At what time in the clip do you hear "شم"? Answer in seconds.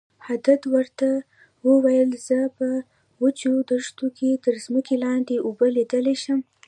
6.23-6.39